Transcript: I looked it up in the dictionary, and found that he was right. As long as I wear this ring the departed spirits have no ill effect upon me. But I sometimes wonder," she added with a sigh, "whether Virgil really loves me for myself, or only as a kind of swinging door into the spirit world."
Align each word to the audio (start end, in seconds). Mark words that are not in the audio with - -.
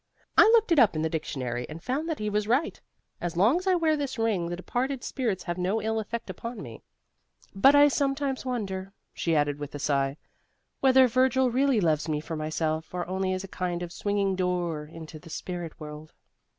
I 0.35 0.45
looked 0.45 0.71
it 0.71 0.79
up 0.79 0.95
in 0.95 1.03
the 1.03 1.11
dictionary, 1.11 1.67
and 1.69 1.83
found 1.83 2.09
that 2.09 2.17
he 2.17 2.27
was 2.27 2.47
right. 2.47 2.81
As 3.21 3.37
long 3.37 3.59
as 3.59 3.67
I 3.67 3.75
wear 3.75 3.95
this 3.95 4.17
ring 4.17 4.49
the 4.49 4.55
departed 4.55 5.03
spirits 5.03 5.43
have 5.43 5.59
no 5.59 5.79
ill 5.79 5.99
effect 5.99 6.27
upon 6.27 6.59
me. 6.59 6.81
But 7.53 7.75
I 7.75 7.87
sometimes 7.87 8.43
wonder," 8.43 8.93
she 9.13 9.35
added 9.35 9.59
with 9.59 9.75
a 9.75 9.77
sigh, 9.77 10.17
"whether 10.79 11.07
Virgil 11.07 11.51
really 11.51 11.79
loves 11.79 12.09
me 12.09 12.19
for 12.19 12.35
myself, 12.35 12.95
or 12.95 13.05
only 13.07 13.31
as 13.33 13.43
a 13.43 13.47
kind 13.47 13.83
of 13.83 13.91
swinging 13.93 14.35
door 14.35 14.85
into 14.87 15.19
the 15.19 15.29
spirit 15.29 15.79
world." 15.79 16.13